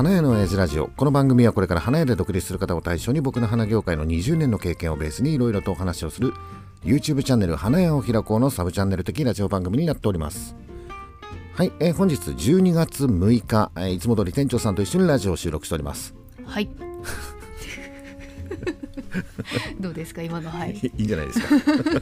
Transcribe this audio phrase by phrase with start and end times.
[0.00, 0.86] 花屋の親父ラジオ。
[0.86, 6.32] この番組はこれから花屋で独立する方を対象に僕の花業界の20年の経験をベースにいろいろとお話をする
[6.82, 10.56] YouTube チャンネル花屋を開こうのサブチャンネル的ラジオ番組になっております。
[11.52, 16.14] はい、えー本日12月6日、えーいつも通り店長さんと一緒にラジオを収録しております。
[16.46, 16.70] はい。
[19.80, 20.78] どうですか今のはい。
[20.80, 21.46] いいんじゃないですか。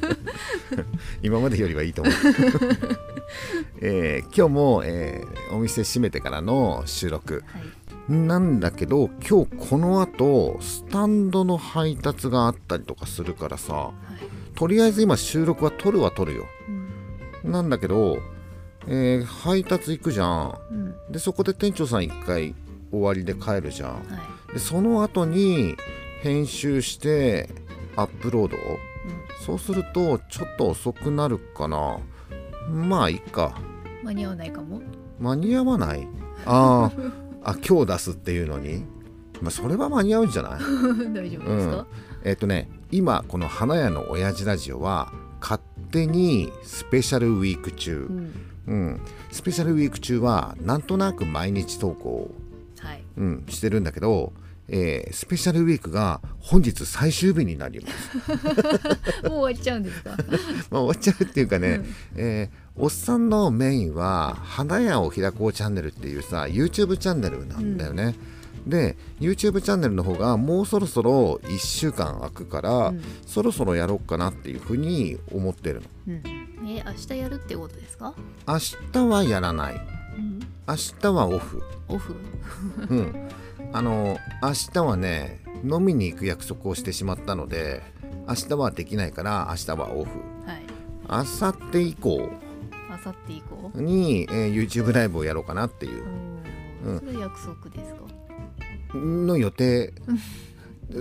[1.21, 2.15] 今までよりはいいと思う、
[3.80, 7.43] えー今日も、えーお店閉めてからの収録。
[7.49, 7.77] はい
[8.09, 13.93] なんだけど今日この後スタンドの配達があったりとかするからさは
[14.53, 14.55] い。
[14.57, 16.45] とりあえず今収録は撮るは撮るよ。
[17.45, 17.52] うん。
[17.52, 18.19] なんだけど、
[18.87, 20.59] えー配達行くじゃん。
[20.71, 21.13] うん。
[21.13, 22.55] でそこで店長さん一回
[22.91, 23.91] 終わりで帰るじゃん。
[23.91, 23.99] は
[24.51, 24.52] い。
[24.55, 25.77] でその後に
[26.23, 27.49] 編集して
[27.95, 29.45] アップロードうん。
[29.45, 31.99] そうするとちょっと遅くなるかな。
[32.71, 33.55] まあいいか。
[34.02, 34.80] 間に合わないかも。
[35.21, 36.09] 間に合わない？
[36.47, 38.85] あー あ今日出すっていうのに、
[39.41, 40.61] まあ、それは間に合うんじゃない？
[41.15, 41.87] 大丈夫ですか、
[42.25, 48.07] えっ、とね今この花屋の親父ラジオは勝手にスペシャルウィーク中。
[48.11, 48.33] う、ん。
[48.66, 49.01] うん、
[49.31, 52.31] スペシャルウィーク中はなんとなく毎日投稿、
[52.81, 53.03] はい。
[53.16, 54.33] うん、してるんだけど、
[54.69, 58.19] えースペシャルウィークが本日最終日になります。
[59.27, 60.11] もう終わっちゃうんですか？
[60.71, 61.81] まあ、終わっちゃうっていうかね、
[62.16, 68.15] えーおっさんのメインは「花屋を開こうチャンネル」っていうさ YouTube チャンネルなんだよね。
[68.66, 73.03] で YouTube チャンネルの方がもうそろそろ1週間空くから、うん。
[73.26, 75.87] そろそろやろうかなっていうふうに思ってるの。
[76.09, 76.22] うん。
[76.69, 78.15] え明日やるってことですか、
[78.47, 78.59] 明
[78.92, 79.75] 日はやらない。
[80.19, 81.62] うん、明日はオフ。
[81.88, 82.15] オフ？
[82.91, 83.28] うん、
[83.72, 87.82] あの明日はね飲みに行く約束をしてしまったので
[88.28, 90.10] 明日はできないから明日はオフ。
[90.47, 90.62] はい。
[91.09, 92.31] 明後日以降
[93.09, 93.42] 明後日以
[93.75, 96.04] 降に、えー YouTube ライブをやろうかなっていう。
[96.87, 96.98] うん。
[97.00, 98.97] それ約束ですか？
[98.97, 99.92] の予定。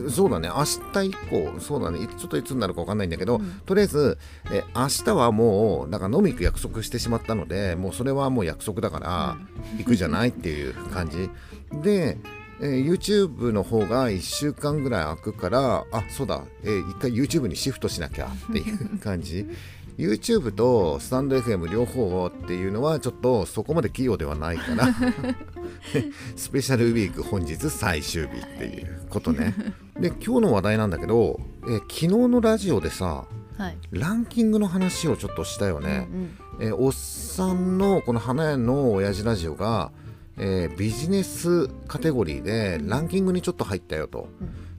[0.10, 0.50] そうだね。
[0.50, 0.66] 明
[1.04, 1.14] 日以
[1.54, 2.04] 降そうだね。
[2.04, 3.62] いちょっといつになるか分かんないんだけど、うん。
[3.66, 4.18] とりあえず、
[4.52, 9.38] え明日はもうなんか飲み行く約束してしまったのでもうそれはもう約束だから
[9.78, 11.30] 行くじゃないっていう感じ。
[11.82, 12.18] で、
[12.60, 19.46] えー YouTube の方が1週間ぐらい空くからあそうだ、えー一回 YouTube にシフトしなきゃっていう感じ
[19.98, 24.88] YouTube とスタンド FM 両方っていうのはちょっとそこまで器用ではないから
[26.36, 29.56] スペシャルウィーク本日最終日っていうことね。
[30.00, 33.26] で今日の話題なんだけど、えー昨日のラジオでさ
[33.58, 36.08] はいランキングの話をちょっとしたよね。
[36.12, 36.30] うん
[36.60, 39.92] えーおっさんのこの花屋の親父ラジオが、
[40.38, 44.30] えービジネスカテゴリーでランキングにちょっと入ったよと。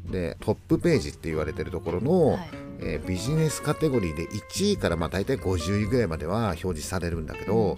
[0.08, 2.48] でトップページって言われてるところの、うんはい
[2.80, 7.76] えービジネスカテゴリーで1位からまあ大体50位ぐらいまでは表示されるんだけど、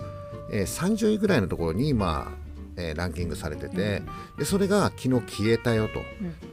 [0.52, 2.32] えー30位ぐらいのところにまあ、
[2.76, 4.02] えーランキングされてて、
[4.38, 6.00] でそれが昨日消えたよと、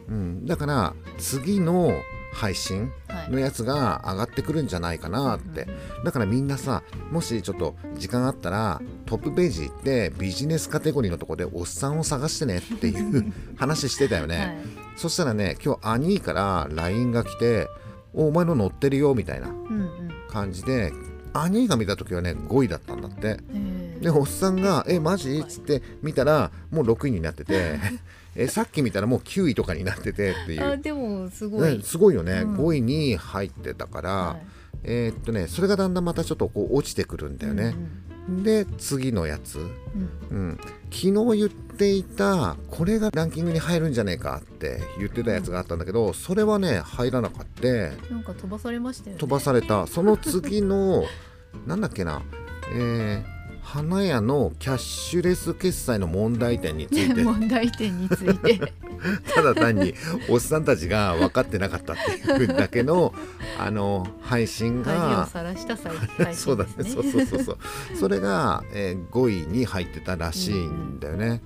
[0.10, 0.16] うん。
[0.16, 1.92] うん、だから次の
[2.34, 3.32] 配信はい。
[3.32, 5.68] のやつが上がってくるんじゃないかなって、
[6.06, 14.58] だからみんなさもしちょっと時間あったらトップページ行ってビジネスカテゴリーのとこでおっさんを探してねっていう話してたよね、はい。
[14.98, 17.68] そしたらね今日兄から LINE が来て
[18.14, 20.12] 「おお前の乗ってるよ」みたいなうんうん。
[20.30, 20.92] 感じで
[21.34, 23.38] 兄が見た時はね5位だったんだって。
[23.54, 24.04] えー。
[24.04, 27.80] でおっさんが「えマジ?」っつって見たらもう6位になってて
[28.36, 32.56] えさっき見たらもう9位とかになっててっていう、あでもすごい、ね、すごいよね、うん。
[32.58, 37.76] 5位に入ってたから、はいえーっとねそれがだんだんまたちょっとこう落ちてくるんだよね、
[38.30, 39.70] で次のやつ、うん。
[40.30, 40.58] うん、
[40.92, 47.68] 昨日言っていたこれがランキングに入るんじゃねえかって言ってたやつがあったんだけどそれはね入らなかった。
[48.14, 49.20] なんか飛ばされましたよね。
[49.20, 49.88] 飛ばされた。
[49.88, 51.06] その次の
[51.66, 52.22] なんだっけな。
[52.74, 57.20] えー花屋のキャッシュレス決済の問題点について。
[57.22, 58.62] 問題点について
[59.34, 59.94] ただ単に
[60.30, 63.14] おっさんたちが分かってなかったっていうだけの
[63.60, 66.72] あの配信がさらした最配 そうだね。
[66.84, 67.58] そうそうそうそう。
[67.96, 71.42] それが、えー5位に入ってたらしいんだよね、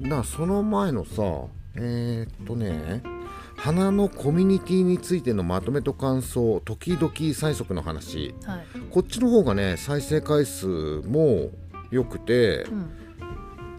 [0.00, 1.22] だからその前のさ
[1.76, 3.02] えーっとね
[3.56, 8.34] 花のコミュニティについてのまとめと感想時々最速の話。
[8.44, 8.66] はい。
[8.90, 11.50] こっちの方がね再生回数も
[11.90, 12.90] 良くてうん。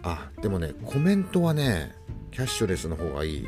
[0.02, 1.95] あでもねコメントはね
[2.36, 3.46] キャッシュレスの方がいい。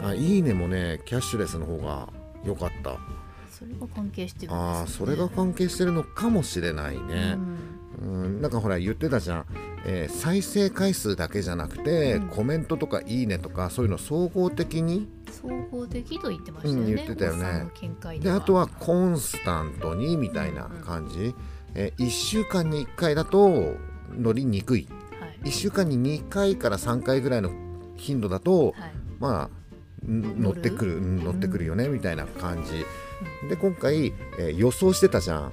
[0.00, 2.08] あいいねもねキャッシュレスの方が
[2.44, 2.96] 良かった。
[3.50, 4.58] それが関係してるね。
[4.58, 7.36] あーそれが関係してるのかもしれないね。
[8.00, 8.40] うん。
[8.40, 9.46] なんかほら言ってたじゃん、
[9.84, 12.28] えー再生回数だけじゃなくて、うん。
[12.28, 15.08] コメントとかいいねとかそういうの総合的に？
[15.28, 17.70] 総合的と言ってましたよね、うん言ってたよね。
[18.20, 21.34] であとはコンスタントにみたいな感じ、
[21.74, 23.74] え1週間に1回だと
[24.12, 24.86] 乗りにくい。
[25.18, 25.40] はい。
[25.48, 27.50] 1週間に2回から3回ぐらいの
[28.02, 28.92] 頻度だとはい。
[29.18, 29.50] ま
[30.04, 32.84] あん乗ってくるうん乗ってくるよねみたいな感じ。
[33.48, 35.52] で今回、えー予想してたじゃん、はい。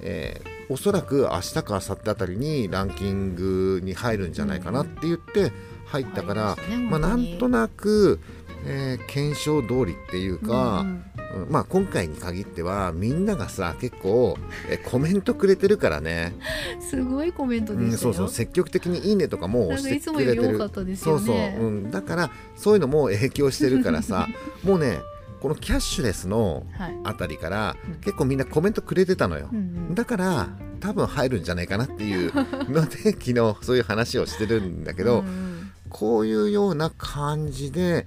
[0.00, 5.52] えーおそらく明日か明後日あたりにランキングに入るんじゃないかなって言って
[5.86, 8.20] 入ったから、入りまあ、なんとなく、
[8.64, 14.36] えー検証通りっていうか、うんうんまあ、今回に限ってはみんながさ結構、
[14.68, 16.34] えーコメントくれてるからね、
[16.80, 18.14] すごいコメントうん、でしたよ。
[18.14, 20.58] そうそう積極的に「いいね」とかも押してくれてる
[20.96, 21.20] そう。
[21.20, 24.28] そう、うん、だからそういうのも影響してるからさ
[24.62, 24.98] もうね
[25.40, 27.00] このキャッシュレスのはい。
[27.04, 29.60] あたりからうん結構みんなコメントくれてたのようんう
[29.92, 30.48] んだから
[30.80, 32.32] 多分入るんじゃないかなっていう
[32.70, 35.52] ので 昨日そういう話をしてるんだけど、うんうん
[35.92, 38.06] こういうような感じで、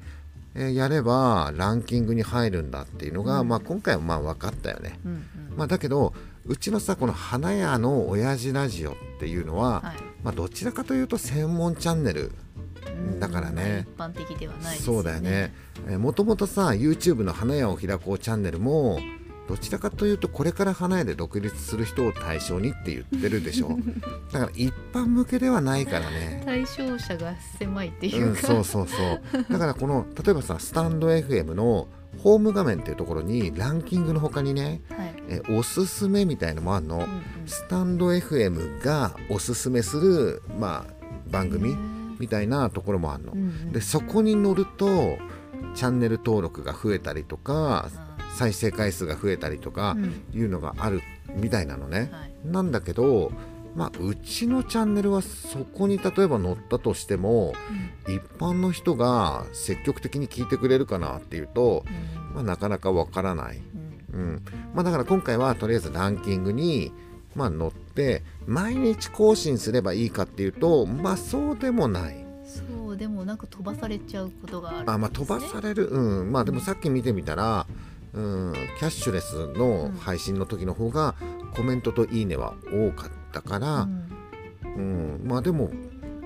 [0.56, 3.48] えーやればランキングに入るんだっていうのが、うん。
[3.50, 5.22] まあ、今回はまあ分かったよね、うんうん。
[5.58, 6.14] まあ、だけど
[6.46, 9.96] うちのさこの花屋の親父ラジオっていうのは、はい。
[10.24, 12.32] まあ、どちらかというと専門チャンネル
[12.88, 13.86] うんだからね。
[13.96, 15.54] 一般的ではないですそうだよね。
[15.98, 19.00] もともとさ YouTube の花屋を開こうチャンネルも
[19.48, 23.78] どちらかというとこれから花屋で独立する人を対象にって言ってるでしょ
[24.32, 26.42] だから一般向けではないからね。
[26.46, 28.40] 対象者が狭いっていううか。
[28.40, 28.96] ん、そうそうそ
[29.40, 29.46] う。
[29.52, 31.88] だからこの例えばさスタンド FM の
[32.18, 35.16] ホーム画面っていうところにランキングの他にねはい。
[35.28, 37.08] えおすすめみたいのもあるの、うんうん。
[37.46, 40.94] スタンド FM がおすすめする、まあ、
[41.30, 41.76] 番組
[42.20, 43.32] みたいなところもあるの。
[43.34, 45.18] うんうんでそこに乗ると
[45.74, 47.90] チャンネル登録が増えたりとか
[48.36, 50.24] 再生回数が増えたりとかうん。
[50.34, 51.02] いうのがある
[51.36, 52.32] みたいなのね、はい。
[52.44, 53.32] なんだけど
[53.76, 57.54] まあうちのチャンネルはそこに例えば載ったとしても
[58.08, 62.36] 一般の人が積極的に聞いてくれるかなっていうと、うん。
[62.36, 63.62] まあ、なかなかわからない、
[64.14, 64.20] うん。
[64.20, 64.46] うん。
[64.74, 66.94] まあ、だから今回はとりあえずランキングに、
[67.36, 72.26] まあ、載って毎日更新すればいいかっていうとまあそうでもない。
[72.46, 74.94] そうでもなんか飛ばされちゃうことがあるんです、ね。
[74.94, 75.88] あまあ飛ばされる。
[75.88, 76.32] うん。
[76.32, 81.16] まあでもさっき見てみたらうんキャッシュレスの配信の時の方が
[81.56, 84.10] コメントといいねは多かったからう、ん
[84.64, 85.72] うんまあでも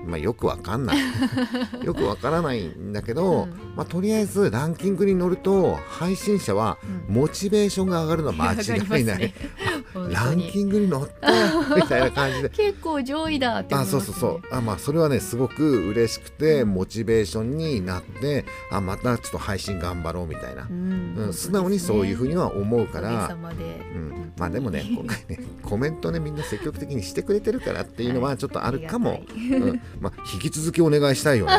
[0.06, 0.96] まあよくわかんない。
[1.84, 3.50] よくわからないんだけど、うん。
[3.76, 6.78] まあとりあえずランキングに乗ると配信者は
[7.08, 7.14] うん。
[7.14, 9.34] モチベーションが上がるのは間違いない、
[9.94, 12.48] ランキングに乗ったよみたいな感じで。
[12.54, 14.54] 結構上位だって思あそうそうそう。
[14.54, 16.74] あまあそれはねすごく嬉しくてうん。
[16.74, 21.14] モチベーションになってあまたちょっと配信頑張ろうみたいな、うん。
[21.16, 23.28] うん、素直にそういうふうには思うから。
[23.32, 29.80] うん、まあでもね今回ねコメントねみんな積極的にしてくれてるからっていうのはちょっとあるかも、 ありがうん。
[30.00, 31.52] まあ、引き続きお願いしたいよね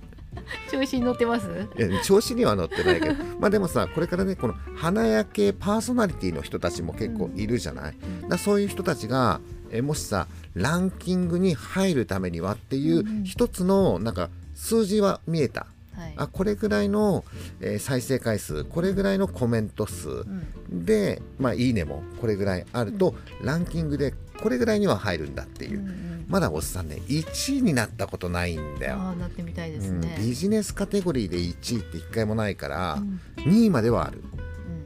[0.70, 1.46] 調子に乗ってます？
[2.04, 3.14] 調子には乗ってないけど。
[3.40, 9.40] まあでもさこれからねこの花焼けパーソナリティの人たちも結構いるじゃない、うんだそういう人たちが
[9.70, 15.66] えもしさランキングに入るためにはっていう一つのなんか数字は見えた、
[15.98, 16.14] はい。
[16.16, 17.24] あこれぐらいの、
[17.60, 20.24] えー再生回数これぐらいのコメント数う
[20.72, 20.84] ん。
[20.84, 33.20] で、まあ、いいねもこれぐらいあると、ランキングでこれぐらいには入るんだっていう、うんうんまだおっさんね1位になったことないんだよ、ああなってみたいですうんね、ビジネスカテゴリーで1位って1回もないから、うん。
[33.50, 34.22] 2位まではある、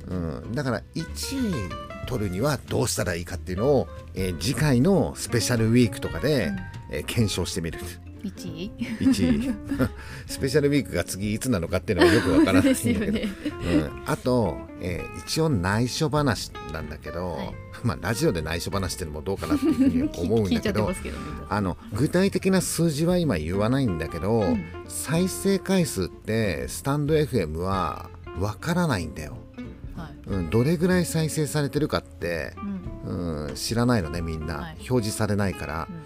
[0.06, 0.38] うん。
[0.44, 1.70] うん、だから1位
[2.06, 6.52] 取るにはどうしたらいいかっていうのを、えー次回のスペシャルウィークとかで、
[6.90, 7.80] えー検証してみる
[8.22, 9.54] 1位？1位。
[10.26, 13.28] スペシャルウィークが次いつなのかっていうのはよくわからないんだですけど、よね。
[13.74, 17.54] うん、あと、えー一応内緒話なんだけど、はい。
[17.84, 20.92] まあラジオで内緒話っていうのもどうかなっていうふうに思うんだけど
[21.48, 24.64] あの具体的な数字は今言わないんだけど、うん。
[24.88, 29.36] 再生回数ってスタンド FM はわからないんだよ、
[29.96, 30.28] はい。
[30.28, 32.54] うん、どれぐらい再生されてるかって、
[33.04, 33.46] うん。
[33.48, 34.76] うん、知らないのねみんな、はい。
[34.88, 35.88] 表示されないから「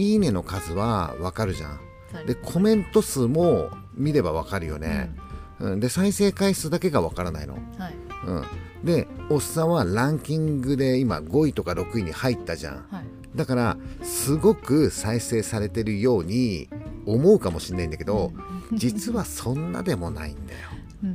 [0.00, 1.72] いいね」の数はわかるじゃん。
[1.72, 1.90] うん
[2.26, 5.14] でコメント数も見ればわかるよね、
[5.60, 7.94] うん、で再生回数だけがわからないの、はい。
[8.26, 8.44] うん、
[8.84, 12.74] でおっさんはランキングで今5位とか6位に入ったじゃん。
[12.90, 13.04] はい。
[13.34, 16.68] だからすごく再生されてるように
[17.06, 18.32] 思うかもしれないんだけど、
[18.72, 20.68] 実はそんなでもないんだよ、
[21.04, 21.10] うん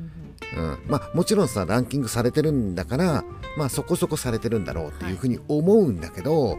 [0.58, 3.25] うん、まあもちろんさランキングされてるんだから
[3.58, 6.58] まあそこそこされてるんだろうっていうふうに思うんだけど、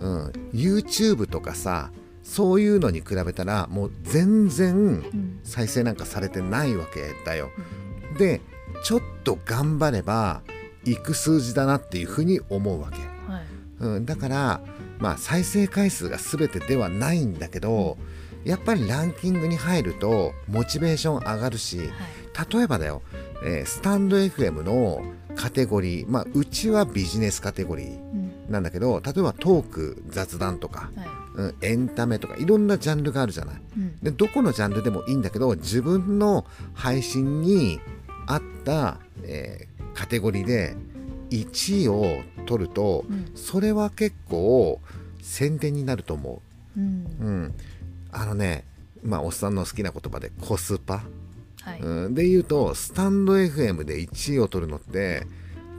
[0.00, 1.90] うん、YouTube とかさ
[2.22, 7.50] そういうのに比べたらもう全然うん再生なんかされてないわけだよ。
[8.18, 8.40] で
[8.84, 10.42] ちょっと頑張れば
[10.84, 12.98] いく数字だなっていうふうに思うわけ。
[13.30, 13.44] はい。
[13.80, 14.60] うん、だから、
[14.98, 17.96] まあ、再生回数が全てではないんだけど
[18.44, 21.88] やっぱりランキングに入るとモチベーション上がるしはい。
[22.54, 23.02] 例えばだよ、
[23.44, 25.02] えースタンド FM の
[25.34, 27.86] カテゴリー、まあ、うちはビジネスカテゴリー。
[27.86, 31.08] うんなんだけど例えばトーク雑談とか、はい。
[31.36, 33.54] うん、エンタメとかいろんなジャンルがあるじゃない。
[33.76, 33.98] うん。
[34.00, 37.80] でどこのジャンルでもいいんだけど自分の配信に
[38.26, 40.76] 合った、えーカテゴリーで
[41.30, 43.30] 1位を取るとうん。
[43.34, 44.80] それは結構
[45.20, 46.42] 宣伝になると思
[46.76, 46.80] う。
[46.80, 47.06] ん。
[47.20, 47.24] う。
[47.24, 47.54] うん、
[48.12, 48.64] あのね
[49.02, 51.02] まあおっさんの好きな言葉でコスパ、
[51.62, 51.80] はい。
[51.80, 55.26] うん、で言うとスタンド FM で1位を取るのって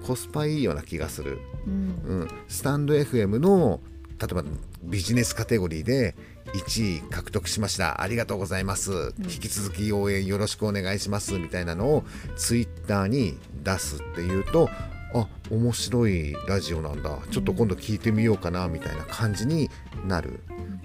[0.05, 1.39] コスパいいような気がする。
[1.67, 1.73] うん。
[2.05, 3.79] うん、スタンド FM の
[4.19, 4.43] 例えば
[4.83, 6.15] ビジネスカテゴリーで
[6.53, 8.01] 1位獲得しました。
[8.01, 11.39] ありがとうございます、引き続き応援よろしくお願いします。
[11.39, 12.03] みたいなのを
[12.35, 14.69] ツイッターに出すっていうと
[15.13, 17.17] あ面白いラジオなんだ。
[17.31, 19.69] ちょっと今度聞いてみようかなみたいな感じに
[20.05, 20.41] なる、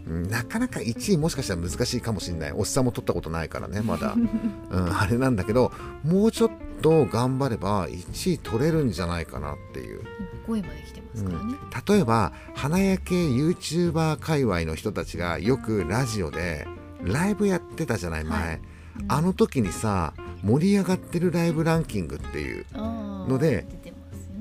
[0.07, 2.53] うん、なかなか1位もしかしたら難しいかもしれない。
[2.53, 4.15] おっさんも取ったことないからねまだ、
[4.71, 5.73] うん、あれなんだけど
[6.05, 6.51] もうちょっ
[6.83, 10.03] と頑張れば1位取れるんじゃないかなっていう。
[10.47, 11.55] 5位まで来てますからね、
[11.89, 16.69] 例えば花焼け YouTuber 界隈の人たちがよくラジオで
[17.03, 18.61] ライブやってたじゃない前、はい。
[19.09, 23.67] あの時にさ盛り上がってるライブランキングっていうので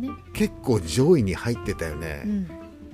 [0.09, 2.47] ね、結構上位に入ってたよね、うん。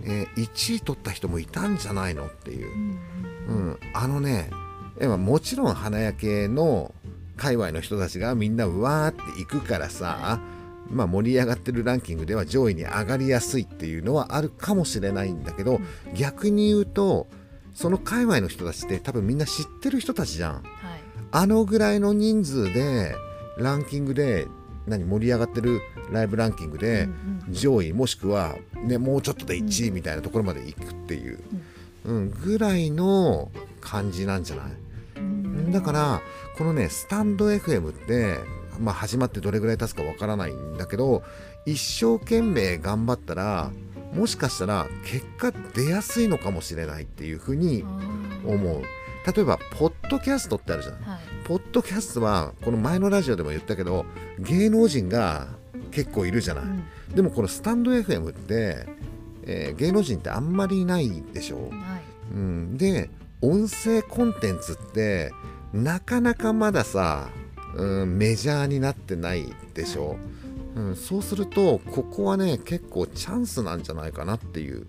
[0.03, 2.68] えー1位取った人もいたんじゃないのっていう。
[2.68, 3.00] う、ん
[3.48, 4.50] うん、あのね
[5.00, 6.94] もちろん花焼けの
[7.36, 10.39] 界隈の人たちがみんなうわーって行くからさ、は
[10.91, 15.80] まあ、盛り上がってるランキングでは上位に上がりやすいっていうのはあるかもしれないんだけど、
[16.13, 17.27] 逆に言うと
[17.74, 20.53] その界隈の人たちって多分みんな知ってる人たちじゃん。
[20.53, 20.63] はい。
[21.32, 23.15] あのぐらいの人数で
[23.58, 24.48] ランキングで
[24.88, 27.03] 何盛り上がってるライブランキングで
[27.47, 31.39] うん上位もしくは、ね、もうちょっとで1位みたいなところまで行くっていう、
[32.05, 34.65] うん、ぐらいの感じなんじゃない？
[35.17, 35.71] うん。
[35.71, 36.21] だから
[36.57, 38.38] このねスタンド FM って、
[38.79, 41.23] まあ、始まってどれぐらい経つかわからないんだけど
[41.65, 43.71] 一生懸命頑張ったら
[44.13, 47.85] もしかしたら結果出やすいのかもしれないっていうふうに
[48.45, 48.81] 思う
[49.25, 51.01] 例えばポッドキャストってあるじゃない？
[51.01, 51.19] はい。
[51.45, 54.05] ポッドキャストはこの前のラジオでも言ったけど
[54.39, 55.47] 芸能人が
[55.91, 56.83] 結構いるじゃない、うん。
[57.15, 58.87] でもこのスタンド FM って、
[59.43, 61.71] えー芸能人ってあんまりいないでしょ、はい。
[62.33, 63.09] うん、で
[63.41, 65.31] 音声コンテンツって
[65.73, 67.29] なかなかまださ、
[67.75, 70.17] うん、メジャーになってないでしょ、
[70.75, 74.87] うん、そうするとここはね結構チャンスなんじゃないかなっていう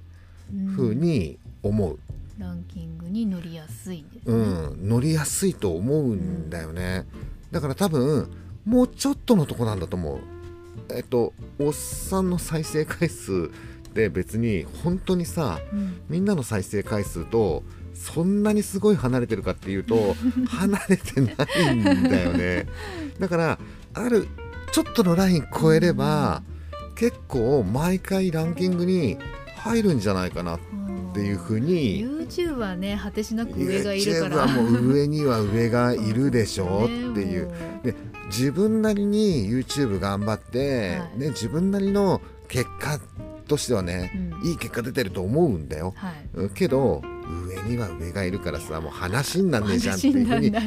[0.74, 1.98] ふうに思う、
[2.42, 7.06] ランキングに乗りやすいですうね、ん、乗りやすいと思うんだよね、
[7.52, 8.28] だから多分
[8.64, 10.20] もうちょっとのとこなんだと思う。
[10.90, 13.50] えっとおっさんの再生回数
[13.88, 16.00] って別に本当にさうん。
[16.08, 17.62] みんなの再生回数と
[17.94, 20.16] そんなにすごい離れてるかっていうと
[20.48, 22.66] 離れてないんだよね。
[23.20, 23.58] だから
[23.94, 24.26] ある
[24.72, 26.42] ちょっとのライン超えれば
[26.96, 29.18] 結構毎回ランキングに
[29.56, 30.60] 入るんじゃないかなっ
[31.14, 34.36] ていうふうに YouTube はね果てしなく上がいるから。
[34.38, 37.50] はもう上には上がいるでしょっていう。
[37.82, 37.94] で
[38.26, 41.18] 自分なりに YouTube 頑張って、はい。
[41.18, 42.98] ね、自分なりの結果
[43.46, 44.10] としてはね、
[44.42, 44.48] うん。
[44.48, 46.14] いい結果出てると思うんだよ、はい。
[46.34, 47.02] うんけど
[47.46, 50.60] 上には上がいるからさもう話になんねえじゃんっていうふうにな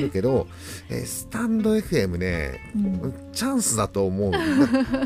[0.00, 0.46] るけど、
[0.88, 3.14] えースタンド FM ねうん。
[3.32, 4.38] チャンスだと思うだ。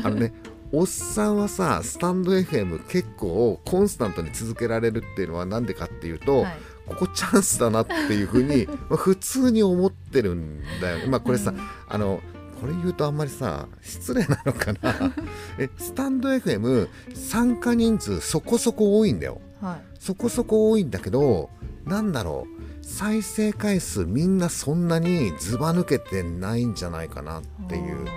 [0.03, 0.33] あのね
[0.75, 6.57] おっさんはさスタンド FM 結構コンスタントに続けられるっていうのはなんでかっていうと、はい。
[6.85, 11.05] ここチャンスだなっていうふうに まあ普通に思ってるんだよね。
[11.05, 11.59] まあこれさ、うん。
[11.87, 12.21] あの
[12.59, 15.13] これ言うとあんまりさ失礼なのかな。
[15.59, 19.41] えスタンド FM 参加人数そこそこ多いんだよ。
[19.61, 19.97] はい。
[19.99, 21.51] そこそこ多いんだけど
[21.85, 22.63] なんだろう。
[22.83, 28.07] 再生回数みんなそんなにずば抜けてないんじゃないかなっていう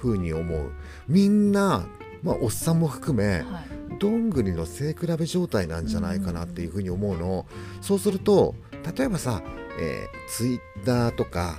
[0.00, 0.72] ふうに思う。
[1.08, 1.86] みんな
[2.22, 3.44] まあおっさんも含め、はい。
[3.98, 7.46] どんぐりの背比べ状態なんじゃないかなっていうふうに思うの、
[7.80, 8.54] そうすると
[8.96, 9.42] 例えばさ、
[9.78, 11.56] えー、ツイッターとか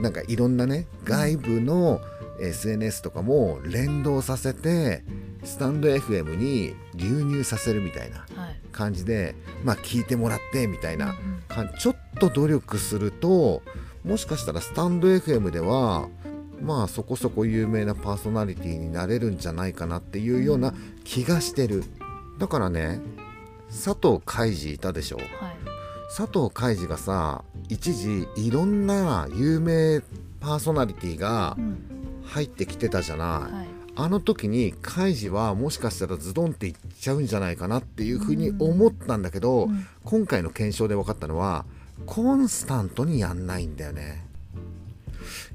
[0.00, 2.00] なんかいろんなね外部の
[2.40, 5.02] SNS とかも連動させて
[5.42, 8.60] スタンド FM に流入させるみたいなはい。
[8.72, 13.62] 感じでまあ聞いてもらってみたいなうんかちょっと努力すると
[14.04, 16.08] もしかしたらスタンド FM では
[16.60, 20.74] まあそこそこ有名なパーソナリティになれるんじゃないかなっていうような
[21.04, 21.84] 気がしてる。
[22.38, 23.00] だからね
[23.68, 25.16] 佐藤海二いたでしょ。
[25.16, 25.26] はい。
[26.16, 30.00] 佐藤海二がさ一時いろんな有名
[30.40, 31.86] パーソナリティがうん。
[32.22, 33.66] 入ってきてたじゃない、はい。
[33.96, 39.84] あの時にカイジはもしかしたらズドンっていっちゃうんじゃないかなっていうふうに思ったんだけど、うん。
[40.04, 41.64] 今回の検証で分かったのは
[42.06, 44.24] コンスタントにやんないんだよね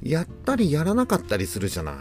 [0.01, 1.95] やったりやらなかったりするじゃない。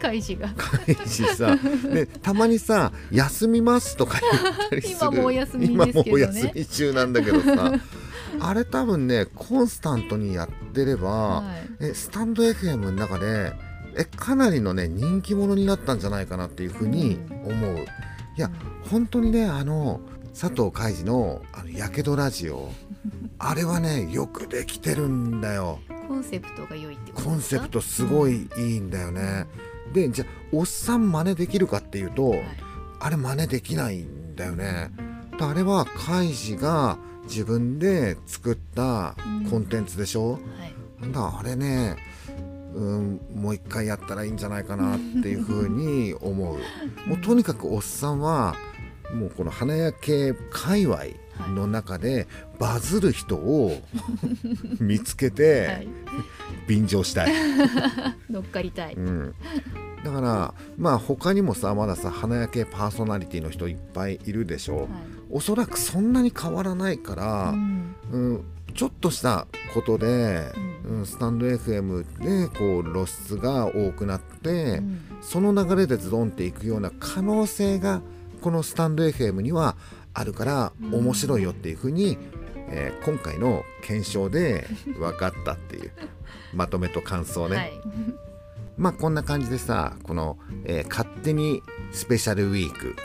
[0.00, 0.52] 開示が。
[0.56, 1.56] 開示さ。
[1.92, 4.96] でたまにさ「休みます」とか言ったりする。
[4.96, 5.90] 今もうお休みですけどね。
[5.90, 7.72] 今もうお休み中なんだけどさ。
[8.40, 11.08] あれ多分ねコンスタントにやってれば、
[11.42, 11.86] はい。
[11.86, 13.52] えスタンド FM の中で
[13.96, 17.86] えかなりのね人気者になったんじゃないかなっていうふうに思う。
[18.36, 18.50] いや
[18.90, 20.00] 本当にねあの
[20.38, 22.72] 佐藤海二の「あのやけどラジオ」
[23.38, 25.78] あれはねよくできてるんだよ。
[26.08, 27.30] コンセプトが良いってことですか？
[27.30, 29.46] コンセプトすごいいいんだよね。
[29.92, 32.40] でじゃあおっさん真似できるかっていうと、はい
[33.00, 34.90] あれ真似できないんだよね。
[35.38, 39.14] あれはカイジが自分で作った
[39.50, 40.42] コンテンツでしょ、はい
[41.02, 41.96] なんだあれね
[42.74, 46.58] うんもう一回やったらいいんじゃないかなっていうふうに思う。
[47.06, 48.54] もうとにかくおっさんは
[49.14, 50.98] もうこの花屋系界隈
[51.54, 52.26] の中で
[52.58, 53.80] バズる人を
[54.80, 55.88] 見つけはてい。
[56.66, 57.32] 便乗したい。
[58.30, 59.34] 乗っかりたい、うん、
[60.04, 64.88] だからまあ他にもさまださ花焼けパーソナリティの人いっぱいいるでしょ、はい。
[65.30, 67.94] おそらくそんなに変わらないから、うん。
[68.12, 68.44] うん
[68.74, 70.50] ちょっとしたことで、
[70.84, 75.00] ううんスタンド FM でこう露出が多くなって、うん。
[75.22, 78.02] その流れでズドンっていくような可能性が
[78.40, 79.76] このスタンド FM には
[80.12, 80.94] あるからうん。
[80.94, 82.18] 面白いよっていうふうに、
[82.74, 84.66] えー今回の検証で
[84.98, 85.92] 分かったっていう
[86.52, 87.56] まとめと感想ね。
[87.56, 87.80] はい
[88.76, 91.62] まあこんな感じでさこの、えー勝手に
[91.92, 92.96] スペシャルウィーク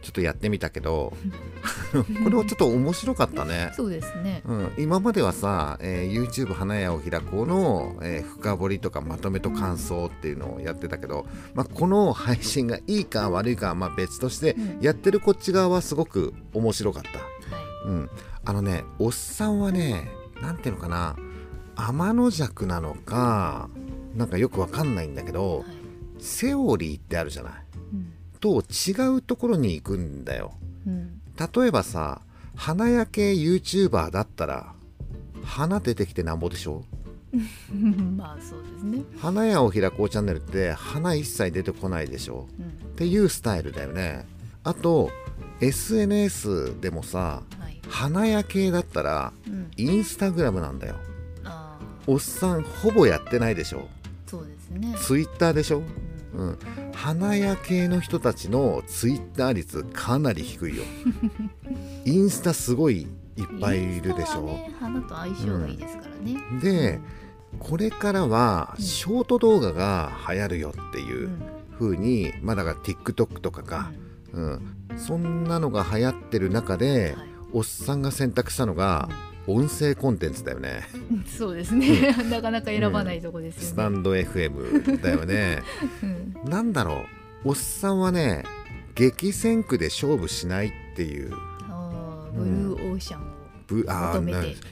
[0.00, 1.12] ちょっとやってみたけど
[2.24, 3.72] これはちょっと面白かったね。
[3.74, 17.10] そうですねうん、今まではさ、えー YouTube 花屋を開こうの、えー深掘りとかまとめと感想っていうのをやってたけど、まあ、この配信がいいか悪いかはまあ別として、うんやってるこっち側はすごく面白かった。
[17.84, 18.10] はうん、
[18.44, 21.16] あのねおっさんはねなんていうのかな
[21.76, 23.68] 天の弱なのか
[24.16, 25.66] なんかよくわかんないんだけいど、はい
[26.20, 27.52] セオリーってあるじゃない。
[27.92, 28.12] うん。
[28.40, 30.54] と違うところに行くんだよ。
[30.84, 31.20] うん。
[31.38, 32.22] 例えばさ
[32.56, 34.72] 花焼け YouTuber だったら
[35.44, 36.82] 花出てきてなんぼでしょ
[38.16, 39.04] まあそうですね。
[39.20, 42.48] 花屋を開こうチャンネルって花一切出てこないでしょ？
[42.58, 42.66] うん。
[42.66, 44.26] っていうスタイルだよね。
[44.64, 45.10] あと
[45.60, 47.57] SNS でもさはい
[47.88, 49.70] 花屋系だったらうん。
[49.76, 50.96] インスタグラムなんだよ。
[52.06, 53.86] おっさんほぼやってないでしょ。
[54.26, 54.94] そうですね。
[54.98, 55.82] ツイッターでしょ。
[56.34, 56.48] うん。
[56.48, 56.58] うん。
[56.94, 60.84] 花屋系の人たちのツイッター率かなり低いよ。
[62.06, 63.02] インスタすごい
[63.36, 66.60] いっぱいいるでしょ、ね花と相性がいいですからね。
[66.62, 67.00] で
[67.58, 68.84] これからはうん。
[68.84, 71.42] ショート動画が流行るよっていううん。
[71.78, 73.92] 風にまあだから TikTok とかか、
[74.32, 74.60] うん、
[74.96, 79.08] そんなのが流行ってる中ではいおっさんが選択したのが
[79.46, 80.86] 音声コンテンツだよね。
[81.10, 82.12] うんそうですね。
[82.30, 83.68] なかなか選ばないとこですよね。
[83.68, 85.62] スタンド FM だよね。
[86.44, 86.50] うん。
[86.50, 87.06] なんだろ
[87.44, 87.50] う。
[87.50, 88.44] おっさんはね
[88.94, 91.30] 激戦区で勝負しないっていう。
[92.34, 93.24] ブルーオーシャンを
[93.66, 94.20] ブあ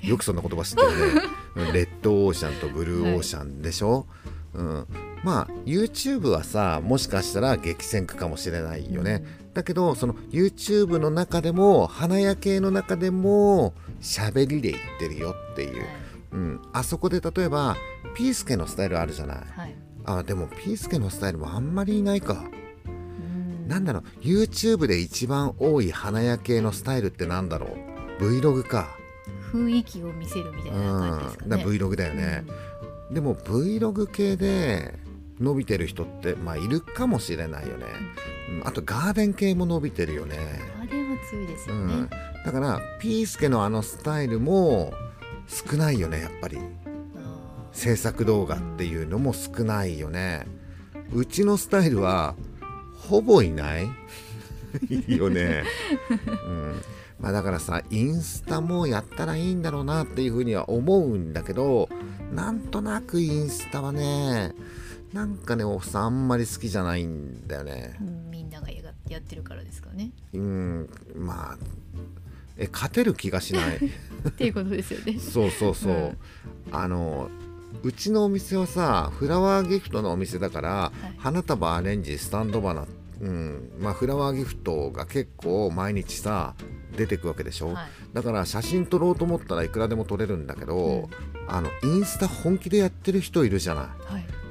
[0.02, 1.22] よくそんな言葉知ってるね。
[1.68, 1.72] うん。
[1.72, 4.06] レッドオーシャンとブルーオーシャンでしょ、
[4.54, 4.86] うん、
[5.24, 9.24] まあ YouTube はさもしかしたら激戦区かもしれないよね、
[9.54, 15.84] だけどその YouTube の中でも花屋系の中でも喋りで言ってるよっていう、
[16.32, 17.76] うん、あそこで例えば
[18.14, 19.36] ピースケのスタイルあるじゃない。
[19.38, 22.44] はい、はいあでもピースケのスタイルもあんまりいないか。
[22.86, 23.68] うん。
[23.68, 24.02] なんだろう。
[24.20, 27.76] YouTube で一番多い花屋系のスタイルってなんだろ
[28.20, 28.22] う。
[28.22, 28.96] Vlog か。
[29.52, 31.50] 雰囲気を見せるみたいな感じですかうん。
[31.50, 31.64] だね。
[31.64, 32.44] Vlog だよね、
[33.10, 34.94] でも Vlog 系で
[35.40, 37.86] 伸びてる人ってまあいるかもしれないよね、
[38.50, 40.36] うんあとガーデン系も伸びてるよね、
[40.76, 41.94] うんあれは強いですよね。
[41.94, 44.92] うん、だからピースケのあのスタイルも
[45.48, 46.58] 少ないよねやっぱり。
[46.58, 46.62] あ
[47.72, 50.46] 制作動画っていうのも少ないよね。
[51.12, 52.34] うちのスタイルは
[53.08, 53.88] ほぼいない
[55.08, 55.64] よね、
[56.46, 56.82] うん。
[57.20, 61.88] まあ、だからさインスタもやったらいいんだろうなっていうふうには思うんだけど
[62.32, 64.52] なんとなくインスタはね
[65.12, 67.96] なんかねおっさんあんまり好きじゃないんだよね。
[68.00, 70.10] ーうんみんながやがやってるからですかね。
[70.32, 71.58] うんまあ
[72.58, 73.76] え勝てる気がしない。
[74.28, 75.18] っていうことですよね。
[75.18, 76.16] そうそうそう、うん。
[76.72, 77.30] あの
[77.82, 81.14] うちのお店はさフラワーギフトのお店だから、い。
[81.18, 82.86] 花束アレンジスタンド花
[83.20, 86.54] うんまあフラワーギフトが結構毎日さ
[86.96, 87.86] 出てくわけでしょ、はい。
[88.14, 91.08] だから写真撮ろうと思ったらいくらでも撮れるんだけど、
[91.46, 94.05] あのインスタ本気でやってる人いるじゃなはい。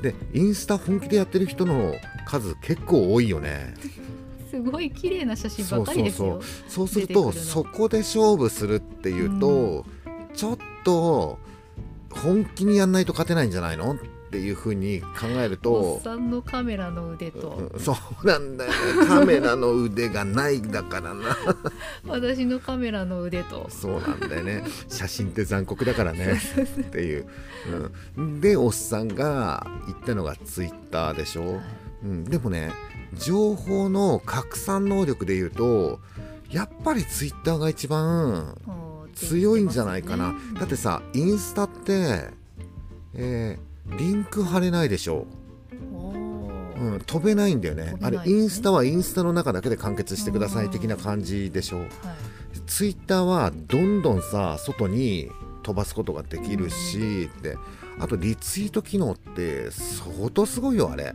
[0.09, 1.93] いでインスタ本気でやってる人の
[2.25, 3.73] 数結構多いよね。
[4.49, 6.41] すごい綺麗な写真ばっかりですよ。
[6.67, 9.85] そうするとそこで勝負するっていうと、
[10.33, 11.37] ちょっと
[12.09, 13.93] 本気にやんないと勝てないんじゃないの？
[13.93, 19.07] ってっていうふうに考えるとおっさんのカメラの腕と、うんそうなんだよね。
[19.07, 21.37] カメラの腕がないだからな。
[22.05, 23.67] 私のカメラの腕と。
[23.69, 24.63] そうなんだよね。
[24.89, 26.33] 写真って残酷だからね。
[26.33, 27.27] っていう、
[28.17, 31.61] うん、でおっさんが言ったのがツイッターでしょ、はい。
[32.03, 32.73] うん、でもね
[33.13, 36.01] 情報の拡散能力で言うと
[36.49, 38.57] やっぱりツイッターが一番
[39.13, 40.39] 強いんじゃないかな、ね。
[40.59, 42.31] だってさインスタって、
[43.13, 45.27] えーリンク貼れないでしょ、
[45.93, 46.79] おー。
[46.79, 47.95] うん、飛べないんだよね。
[48.01, 51.89] あれインスタはインスタの中だけで完結してください的な感じでしょはい。
[52.67, 55.29] ツイッターはどんどんさ外に
[55.63, 57.57] 飛ばすことができるしって。
[57.99, 61.13] あとリツイート機能って相当すごいよあれ、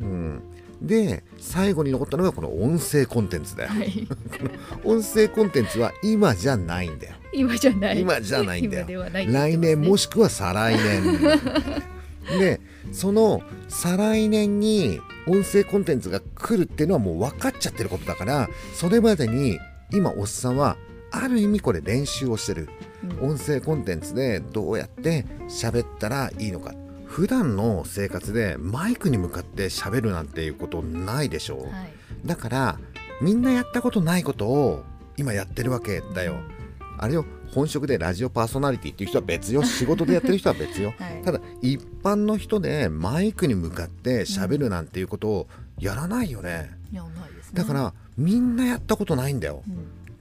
[0.00, 0.42] うん。
[0.80, 3.70] うん、で最後に残ったのがこの音声コンテンツだよ。
[3.70, 4.08] はい。
[4.84, 7.14] 音声コンテンツは今じゃないんだよ。
[7.32, 8.00] 今じゃない。
[8.00, 8.82] 今じゃないんだよ。
[8.82, 11.93] 今ではないってこと来年もしくは再来年
[12.38, 12.60] で
[12.92, 19.58] その再来年に音声コンテンツが来るっていうのはもう分かっちゃってることだからそれまでに
[19.92, 20.76] 今おっさんは
[21.10, 22.68] ある意味これ練習をしてる。
[23.20, 23.30] うん。
[23.30, 26.74] 音声コンテンツでどうやって喋ったらいいのか。
[27.06, 31.92] 普段の生活でマイクに向かって喋るなんていうことないでしょう、はい。
[32.26, 32.80] だから
[33.20, 34.82] みんなやったことないことを
[35.16, 36.34] 今やってるわけだよ。
[36.98, 39.62] あれよ本職でラジオパーソナリティっていう人は別よ。
[39.62, 40.92] 仕事でやってる人は別よ。
[40.98, 41.22] はい。
[41.22, 45.46] ただ一般の人でマイクに向かって喋るなんていうことを
[45.78, 46.70] やらないよね。
[46.92, 47.62] いやないですね。
[47.62, 49.62] だからみんなやったことないんだよ。
[49.68, 49.74] うん。
[49.74, 49.76] っ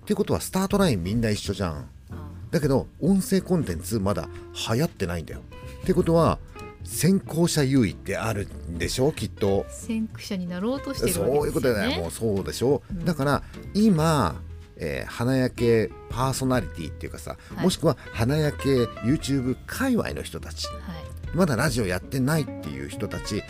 [0.06, 1.90] ていうことはスタートラインみんな一緒じゃん。
[2.12, 4.30] あだけど音声コンテンツまだ
[4.70, 5.42] 流行ってないんだよ。
[5.82, 6.38] ってことは
[6.84, 9.12] 先行者優位ってあるんでしょ？
[9.12, 9.66] きっと。
[9.70, 11.48] 先駆者になろうとしてるそうわけですよね。
[11.48, 13.06] いうことだよもうそうでしょ、うん。
[13.06, 13.44] だから
[13.74, 14.36] 今、
[14.78, 17.64] えー花焼けパーソナリティっていうかさ、はい。
[17.64, 20.68] もしくは花焼け YouTube 界隈の人たち。
[20.68, 21.36] はい。
[21.36, 23.42] まだラジオやってないっていう人たち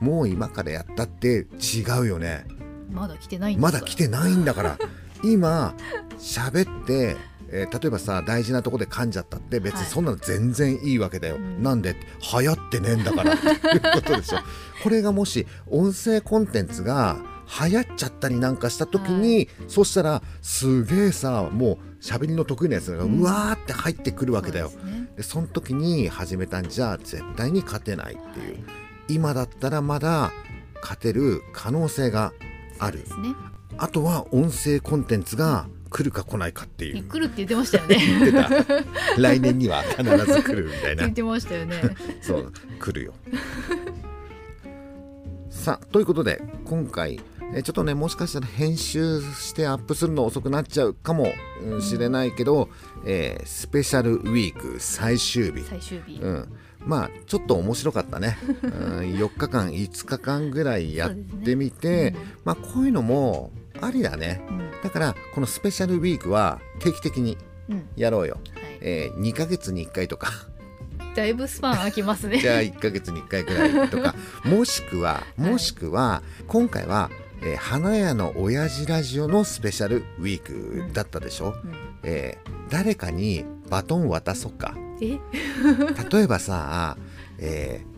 [0.00, 2.44] もう今からやったって違うよね。
[2.90, 4.78] まだ来てないんですかまだ来てないんだから。
[5.24, 5.74] 今
[6.18, 7.16] 喋って、
[7.50, 9.90] えー例えばさ大事なとこで噛んじゃったって別にはい。
[9.90, 11.62] そんなの全然いいわけだよ、うん。
[11.62, 11.94] なんで？
[12.38, 13.34] 流行ってねえんだから。
[13.34, 14.38] っ ていうことでしょ。
[14.82, 17.18] これがもし音声コンテンツが
[17.60, 25.08] 流行っちゃったりなんかした時に、そしたらすげえさもう喋りの得意なやつがうわーって入ってくるわけだよ、そうですね。
[25.16, 28.64] でその時に始めたんじゃ絶対に勝てないっていう、はい。
[29.08, 30.32] 今だったらまだ
[30.80, 32.32] 勝てる可能性が
[32.78, 32.98] ある。
[32.98, 33.04] ね。
[33.76, 37.04] あとは音声コンテンツが来るか来ないかっていう。
[37.04, 37.96] 来るって言ってましたよね。
[37.96, 38.48] 言ってた。
[39.20, 41.02] 来年には必ず来るみたいな。
[41.02, 41.82] 言ってましたよね。
[42.22, 43.14] そう来るよ。
[45.50, 47.20] さあということで今回
[47.54, 52.68] えちょっとねもしかしたら編集してアップするの遅くなっちゃうかもうんしれないけど、
[53.04, 55.62] えースペシャルウィーク最終日。
[55.62, 56.52] 最終日、うん、
[56.84, 58.70] まあちょっと面白かったね、うん、
[59.16, 64.42] 4日間5日間ぐらいやってみて、まあこういうのもありだね。
[64.48, 64.70] うん。
[64.82, 67.36] だからこのスペシャルウィークは定期的に
[67.68, 67.76] うん。
[67.76, 68.38] はいやろうよ、
[68.80, 70.30] えー2ヶ月に1回とか。
[71.14, 72.38] だいぶスパン空きますね。
[72.40, 74.14] じゃあ1ヶ月に1回ぐらいとか。
[74.44, 77.10] もしくはもしくは今回は、
[77.44, 81.74] えー花屋の親父ラジオのスペシャルウィークだったでしょ、うん。
[82.04, 84.74] えー誰かにバトン渡そうか。
[85.00, 85.18] え？
[86.10, 86.96] 例えばさ、
[87.38, 87.92] えー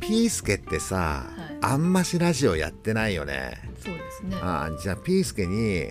[0.00, 1.58] ピースケってさ、はい。
[1.62, 3.62] あんましラジオやってないよね。
[3.82, 4.36] そうですね。
[4.42, 5.90] あーじゃあピースケに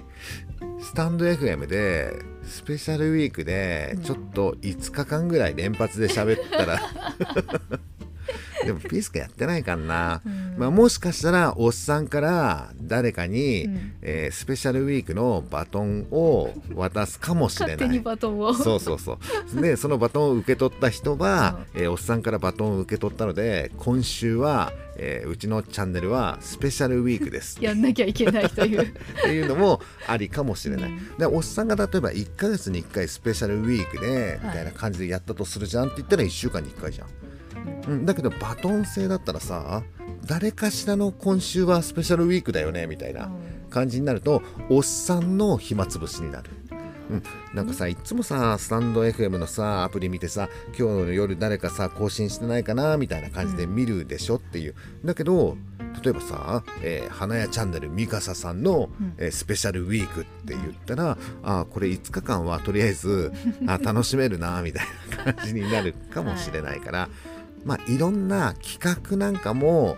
[0.81, 2.13] スタンド FM で
[2.43, 4.03] スペシャルウィークでうん。
[4.03, 6.79] ちょっと5日間ぐらい連発で喋ったら
[8.65, 10.55] でもピースケやってないからな、うん。
[10.57, 13.93] まあ、もしかしたらおっさんから誰かに、うん。
[14.01, 17.99] えースペシャルウィークのバトンを渡すかもしれ勝手にない。
[18.01, 18.53] バトンを。
[18.53, 19.17] そうそうそ
[19.57, 19.61] う。
[19.61, 27.57] でそのバトンを受け取った人は、えーおっさんからバトンを受け取ったので今週は、えーうちのチャンネルはスペシャルウィークです。
[27.63, 28.81] やんなきゃいけないという。
[28.85, 28.85] っ
[29.23, 30.91] ていうのもありかもしれない。
[30.91, 31.17] うん。
[31.17, 37.07] でおっさんが例えば1ヶ月に1回スペシャルウィークでみたいな感じでやったとするじゃんって言ったら1週間に1回じゃん。
[37.87, 39.83] うん、だけどバトン制だったらさ
[40.25, 43.29] 誰かしらの今週はスペシャルウィークだよねみたいな
[43.69, 46.49] 感じになるとおっさんの暇つぶしになる。
[47.07, 47.23] うん、
[47.53, 55.55] なんかさいつもさスタンド FM のさアプリ見てさ今日の夜誰かさ更新してないかなみたいな感じで見るでしょっていう、だけど
[56.03, 59.13] 例えばさ、えー花屋チャンネルミカサさんの、うん。
[59.17, 63.31] えースペシャルウィークって言ったら、あーこれ5日間はとりあえず
[63.67, 64.85] あ楽しめるなみたい
[65.25, 67.09] な感じになるかもしれないから、
[67.65, 69.97] まあいろんな企画なんかも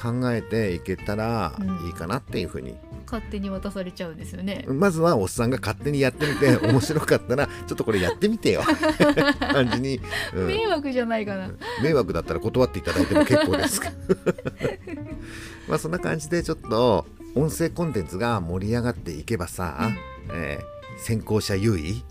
[0.00, 1.54] 考えていけたら
[1.86, 2.76] いいかなっていうふうに。
[3.04, 4.64] 勝手に渡されちゃうんですよね。
[4.68, 8.62] まずはおっさんが勝手にやってみて面白かったら ちょっとこれやってみてよ。
[9.38, 10.00] 感じに、
[10.34, 10.46] うん。
[10.46, 11.50] 迷惑じゃないかな。
[11.82, 13.82] 迷惑だったら断っていただいても結構です。
[15.68, 19.90] まあそんな感じでちょっと音声コンテンツが盛り上がっていけばさ、
[20.32, 20.71] えー
[21.02, 22.04] 先行者優位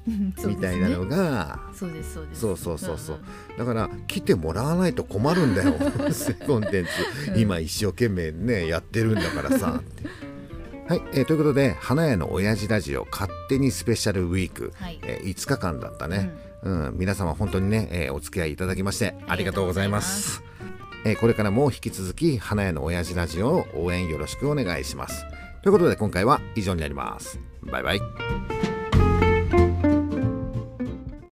[0.46, 2.42] みたいなのが、そうですそうです。
[2.42, 3.16] そうそうそうそう。
[3.18, 3.58] んん。
[3.58, 5.74] だから来てもらわないと困るんだよ。
[6.46, 7.40] コンテンツ、うん。
[7.40, 9.82] 今一生懸命ねやってるんだからさ。
[10.88, 15.00] はい、えーということで花屋の親父ラジオ勝手にスペシャルウィーク、はい。
[15.04, 16.32] えー5日間だったね、
[16.64, 16.96] うん。
[16.98, 20.44] 皆様本当にね、えーお付き合いいただきましてありがとうございます。
[21.06, 25.24] えーこれからも引き続き花屋の親父ラジオを応援よろしくお願いします。
[25.64, 27.40] ということで今回は以上になります。
[27.64, 28.61] バイバイ